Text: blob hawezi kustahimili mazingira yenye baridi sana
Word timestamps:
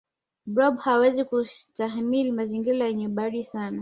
blob 0.45 0.77
hawezi 0.79 1.23
kustahimili 1.25 2.31
mazingira 2.31 2.85
yenye 2.85 3.09
baridi 3.09 3.43
sana 3.43 3.69